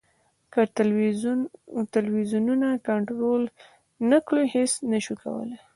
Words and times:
که 0.53 0.61
ټلویزیونونه 1.93 2.67
کنټرول 2.87 3.41
نه 4.09 4.17
کړو 4.25 4.43
هېڅ 4.53 4.71
نه 4.91 4.99
شو 5.05 5.15
کولای. 5.21 5.57